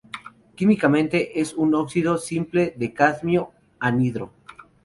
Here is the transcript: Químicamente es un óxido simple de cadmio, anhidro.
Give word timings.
Químicamente 0.55 1.39
es 1.39 1.53
un 1.53 1.75
óxido 1.75 2.17
simple 2.17 2.73
de 2.75 2.91
cadmio, 2.91 3.51
anhidro. 3.79 4.33